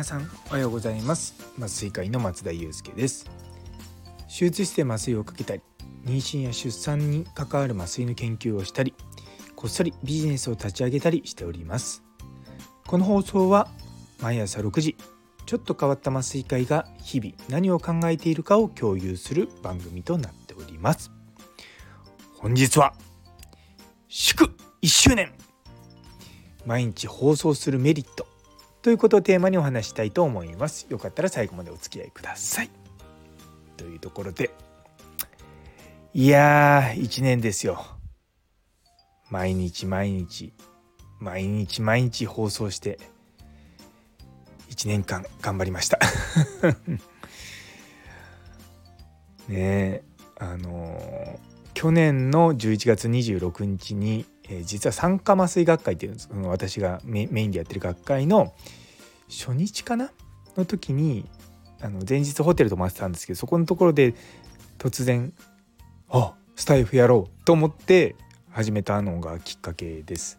[0.00, 1.34] 皆さんおはようございます。
[1.58, 3.26] 麻酔科医の松田祐介です。
[4.28, 5.60] 手術室で麻酔をかけたり
[6.06, 8.94] 妊娠や出産に関わる麻酔の研究をしたり
[9.56, 12.02] こっそりビジネスを立ち上げたりしております。
[12.86, 13.68] この放送は
[14.22, 14.96] 毎朝6時
[15.44, 21.10] ちょっと変わった麻酔科医が日々何を考えているかを共有する番組となっております。
[22.38, 22.94] 本日は
[24.08, 24.46] 祝
[24.80, 25.30] 1周年。
[26.64, 28.29] 毎日放送するメリット
[28.82, 30.86] ということをテーマにお話したいと思います。
[30.88, 32.70] よかったら最後までお付き合いください。
[33.76, 34.50] というところで。
[36.14, 37.84] いやー1年ですよ。
[39.28, 40.52] 毎日毎日
[41.20, 42.98] 毎日毎日放送して
[44.70, 45.98] 1年間頑張りました。
[49.46, 50.02] ねえ
[50.38, 51.38] あのー、
[51.74, 58.52] 去年の11月26日にえ、実は酸化麻酔学会っていうの私がメインでやってる学会の
[59.28, 60.10] 初日かな
[60.56, 61.24] の時に
[61.80, 64.14] あの前日ホテル泊まってたんですけどそこのところで
[64.78, 65.32] 突然
[66.10, 68.16] 「あスタイフやろう」と思って
[68.50, 70.38] 始めたのがきっかけです。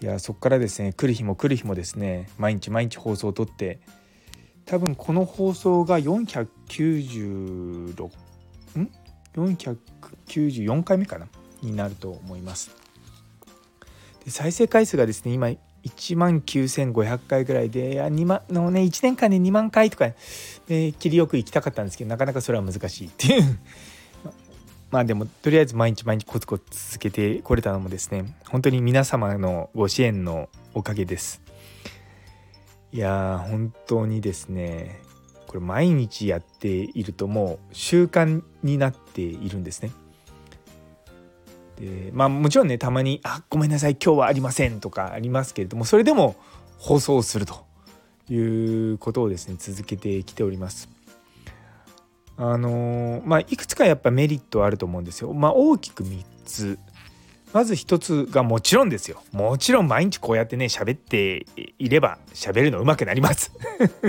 [0.00, 3.80] いやそこからですね来る日も来る日もですね毎日毎日放送をとって
[4.64, 8.10] 多分この放送が496ん
[9.34, 11.26] ？494回目かな？
[11.62, 12.70] になると思います。
[14.24, 15.48] で再生回数がですね今
[15.84, 20.12] 1万9500回ぐらいで2万のね1年間で2万回とか、
[20.68, 23.58] ね、切りよく行きたかったんですけどなかなかそれは難しいっていう。
[24.90, 31.42] まあでもとりあえず毎日毎日コツコツ続けてこれたのもですね本当に皆様のご支援のおかげです。
[32.90, 35.00] いや本当にですね
[35.46, 39.90] これ毎日やっているともう習慣になっているんですね。
[41.78, 46.36] でまあもちろんねたまに「あごめんなさい今日はありません」とかありますけれどもそれでも
[46.78, 47.64] 放送すると
[48.30, 50.88] いうことをですね続けてきております。
[52.36, 55.32] あのまあいくつかやっぱメリットあると思うんですよ。
[55.32, 56.78] まあ大きく3つ。
[57.52, 59.22] まず1つがもちろんですよ。
[59.32, 61.46] もちろん毎日こうやってね喋って
[61.78, 63.52] いれば喋るの上手くなります。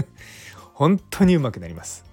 [0.74, 2.09] 本当に上手くなります。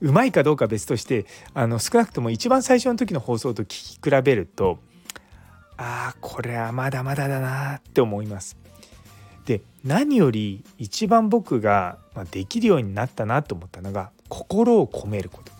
[0.00, 4.78] うまいかどうか別としてあの少なくとも一番最初の時の放送と聞き比べると
[5.76, 8.56] ああこれはまだまだだなって思います。
[9.44, 11.98] で何より一番僕が
[12.30, 15.52] できるようになったなと思ったのが心を込めること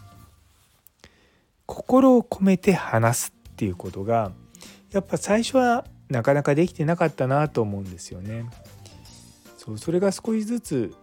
[1.67, 4.33] 心を込めて話すっていうことが
[4.91, 8.47] やっぱ最初はなかなかできてなかったなと思うんですよね。
[9.57, 10.95] そうそれが少しずつ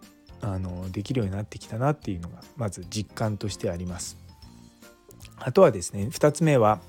[0.43, 4.17] あのできるようになってきたなっていうのがまず実感としてあります。
[5.39, 6.81] あとはですね2つ目は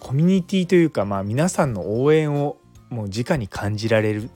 [0.00, 2.58] コミュニティというか、まあ、皆さんの応援を
[2.90, 4.22] もう直に感じられる。
[4.22, 4.28] い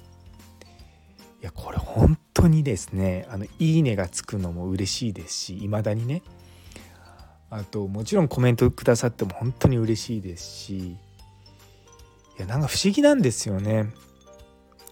[1.43, 6.23] やこれ本当にですねあのいいねがつくのも嬉しいですし未だにね。
[7.51, 10.97] あともちろんコメントくださっても本当に嬉しいですしい
[12.39, 13.93] やなんか不思議なんですよね。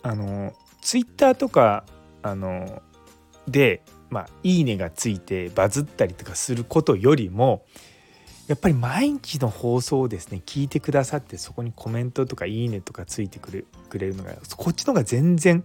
[0.02, 0.52] あの
[0.82, 1.84] ツイッターとか
[2.30, 2.82] あの
[3.46, 7.64] でまあいいねがついてバズったりとかすることよりも
[8.48, 15.62] やっぱり毎日の放送をですね聞いてくださってそこにコメントとかいいねとかついてくれくれるのがこっちの方が全然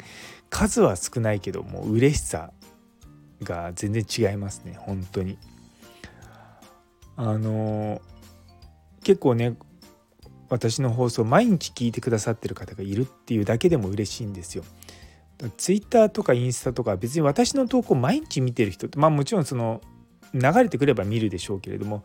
[0.49, 2.51] 数は少ないけどもう嬉しさ
[3.41, 5.37] が全然違いますね本当に。
[7.15, 8.01] あの
[9.03, 9.55] 結構ね
[10.49, 14.63] 私の放送毎日聞いてくださってる方がいるっていうだけでも嬉しいんですよ。
[15.57, 19.81] ツイッターとかインスタとか別に私の投稿毎日見てる人ってまあもちろんその
[20.33, 22.03] 流れてくれば見るでしょうけれども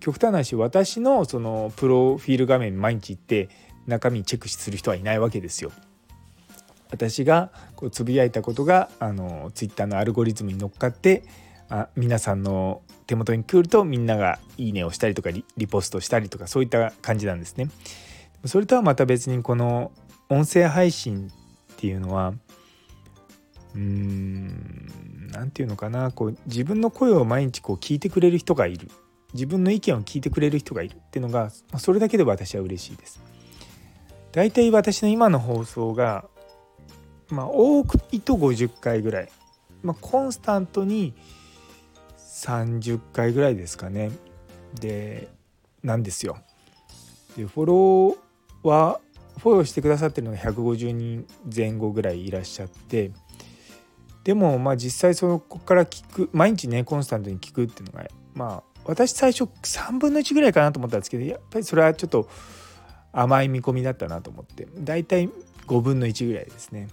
[0.00, 3.48] 極端な話私のそのプロフィール画面毎日行って
[3.86, 5.72] 中身チェックする人はいないわけですよ。
[6.90, 11.22] 私がこうつぶやいたことがあのツイッターのアルゴリズムに乗っかって
[11.68, 17.68] あ皆さんの手元に来るとみんなが「いいね」をしたりとかリポストしたりとかそういった感じなんですね。
[18.44, 19.92] それとはまた別にこの
[20.28, 21.30] 音声配信
[21.72, 22.34] っていうのは
[23.74, 28.88] うーん何て言うのかなこう自分の声を毎日こう聞いてくれる人がいる
[29.32, 33.20] 自分の意見を聞いてくれる人がいるっていうのがそれだけで私は嬉しいです。
[34.32, 36.24] だいたい私の今の放送が
[37.30, 39.28] まあ多くと50回ぐらい、
[39.82, 41.14] まあ、コンスタントに
[42.18, 44.10] 30回ぐらいですかね
[44.80, 45.28] で
[45.82, 46.38] なんですよ。
[47.36, 49.00] でフォローは
[49.38, 53.10] フォローしてくださってるのが150人前後ぐらいいらっしゃって
[54.24, 62.28] でもまあ実際そここから聞く毎日ねコンスタントに聞くっていうのがまあ私最初3分の1ぐらいかなと思ったんですけどやっぱりそれはちょっと
[63.12, 65.28] 甘い見込みだったなと思ってだいたい
[65.66, 66.88] 5分の1ぐらいですね。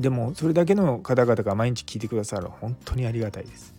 [0.00, 3.74] でもそれだけの方々が毎日聞いてくださる本当にありがたいです。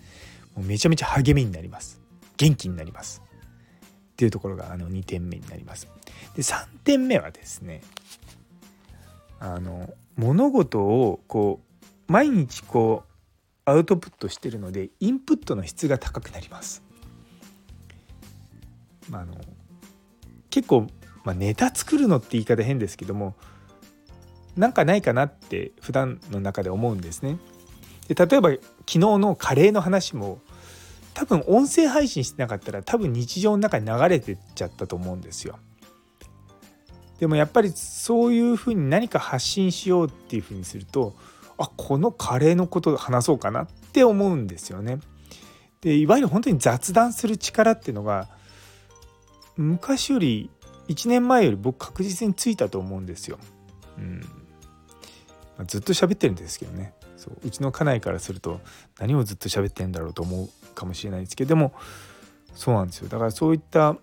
[0.56, 2.00] もうめちゃめちゃ励みになります。
[2.38, 3.22] 元気になります。
[4.14, 5.88] っていうところがあの2点目になります。
[6.36, 7.82] で3点目はですね
[9.40, 11.73] あの物事をこう
[12.08, 13.14] 毎日こう
[13.66, 16.84] アウトプットしてるのでインプットの質が高くなります。
[19.10, 19.36] まあ、あの
[20.50, 20.88] 結構、
[21.24, 23.36] まあ、ネタ作るのって言い方変ですけども
[24.56, 27.38] なんかないかなって普段の中で思うんですね。
[28.08, 30.40] で例えば昨日のカレーの話も
[31.14, 35.58] 多分音声配信してなかったら多分日常の中に流れてっちゃったと思うんですよ。
[37.20, 41.16] でもやっぱりそういうふうに何か発信しようっていうふうにすると
[41.58, 45.00] あこのカレーのこと話そうかなって思うんですよね。
[45.82, 48.30] でいわゆる本当に雑談する力っていうのが
[49.58, 50.50] 昔より
[50.88, 53.38] 1年前より僕確実についたと思うんですよ。
[53.98, 54.22] うん
[55.58, 58.60] まあ、ずっと喋ってるんですけどねそううちの家内からすると
[59.00, 61.74] 何をずっと喋ってんだろうと思うかもしれないですけどでも
[62.56, 63.98] そうなんですよだからそういった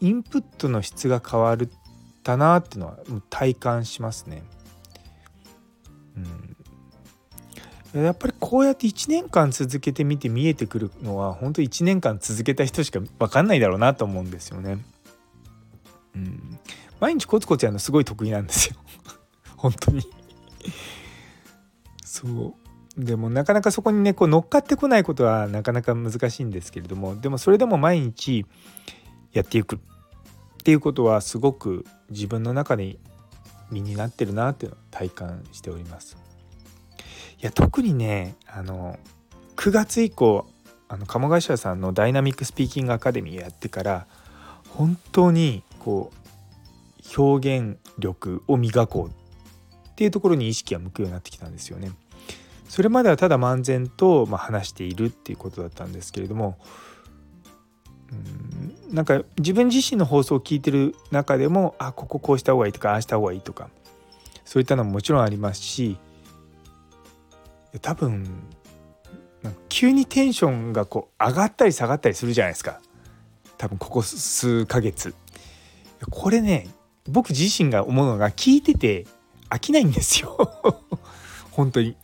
[0.00, 1.58] インプットの質が変わっ
[2.22, 2.98] たなっていうのは
[3.30, 4.42] 体感しますね。
[8.02, 14.78] やっぱりこうやって1年間続けてみて見えてくるのは本当1年間続けた人しか分かんないだろうなと思うんですよね。
[16.14, 16.58] うん、
[17.00, 18.76] 毎日コツコツやるのすごい得意なんですよ
[19.56, 20.02] 本当に
[22.04, 28.46] そうでもなかなかそこにねこう乗っかってこないことはなかなか難しいんですけれどもでもそれでも毎日
[29.32, 29.78] やっていくっ
[30.64, 32.98] ていうことはすごく自分の中に
[33.70, 36.16] 身になってるなっていうのを体感しております。
[37.40, 38.98] や特にねあの
[39.56, 40.46] 9月以降
[40.88, 44.06] あの鴨頭さんのダイナミックスピーキングアカデミーやってから
[44.70, 51.90] 本当にこう表現力を磨こうっていうところに意識が向くようになってきたんですよね。
[52.68, 56.58] それまではただ漫然と、ま、話しているっていうことだったんですけれども
[58.12, 63.70] うんなんか自分自身の放送を聞いてる中でもあこここうした方がいいとかああした方がいいとか
[64.44, 65.96] そういったのももちろんありますし
[67.80, 68.26] 多分
[69.68, 72.80] 急にテンションがこう上がったり下がったりするじゃないですか。
[73.58, 75.14] 多分ここ数ヶ月。
[76.10, 76.68] これね
[77.08, 79.06] 僕自身が思うのが聞いてて
[79.48, 80.36] 飽きないんですよ。
[81.52, 81.96] 本当に。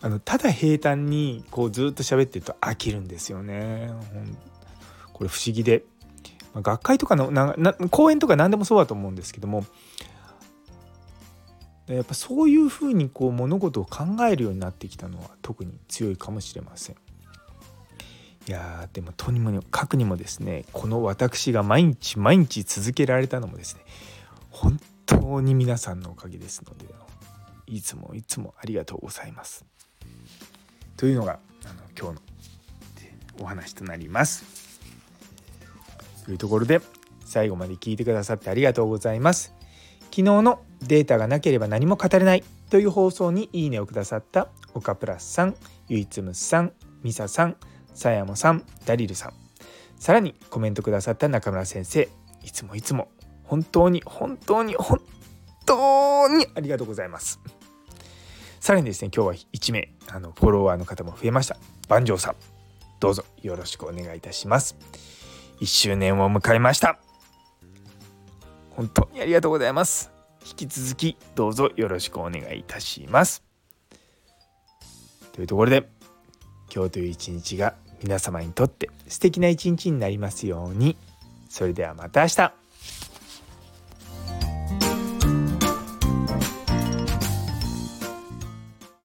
[0.00, 3.90] あのただ平坦にこうずっと喋ってると飽きるんですよね。
[5.12, 5.84] これ不思議で、
[6.54, 9.64] ま、学会とかのなな講演とか何でもそうだと思うんですけども
[11.94, 16.96] やっぱそういうふうにこう物事を考えるようになってきたのは特に強いかもしれません。
[18.48, 23.82] いやでもとにもかくにもですねこの私が毎日毎日続けられたのもですね
[24.50, 26.86] 本当に皆さんのおかげですので
[27.68, 29.64] いつもいつもありがとうございます。
[30.96, 32.22] というのがあの今日の
[33.40, 34.44] お話となります。
[36.24, 36.80] というところで
[37.24, 39.54] 最後まで聞いてくださってありがとうございます。
[40.10, 45.54] 昨日のデータがなければ何も語れないという放送にいいねをくださった岡プラスさん、
[45.88, 47.56] ゆいつむさん、みささん、
[47.94, 49.32] さやもさん、ダリルさん、
[49.98, 52.08] さらにコメントくださった中村先生、
[52.42, 53.08] いつもいつも
[53.44, 55.00] 本当に本当に本
[55.66, 57.40] 当にありがとうございます。
[58.60, 61.56] さらにですね、今日は1名あのフォロワーの方も増えました。
[61.88, 62.36] 万丈さん、
[63.00, 64.76] どうぞよろしくお願いいたします。
[65.62, 66.98] 1周年を迎えました
[68.70, 70.10] 本当にありがとうございます
[70.46, 73.42] 引き続きどうぞよろしくお願いいたします。
[75.32, 75.88] というところで
[76.74, 80.96] 今日という一日が皆様にとって素敵な一日になりますように。
[81.48, 82.61] それではまた明日。